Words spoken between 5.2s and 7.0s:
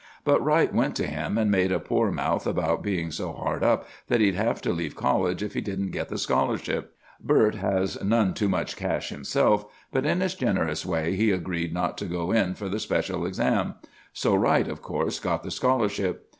if he didn't get the scholarship.